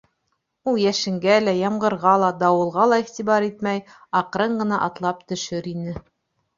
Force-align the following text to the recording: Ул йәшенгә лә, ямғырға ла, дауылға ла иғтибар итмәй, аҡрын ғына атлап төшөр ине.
Ул 0.69 0.79
йәшенгә 0.85 1.35
лә, 1.43 1.53
ямғырға 1.65 2.15
ла, 2.25 2.31
дауылға 2.41 2.89
ла 2.95 2.99
иғтибар 3.05 3.49
итмәй, 3.53 3.87
аҡрын 4.25 4.61
ғына 4.67 4.85
атлап 4.91 5.25
төшөр 5.33 5.75
ине. 5.79 6.01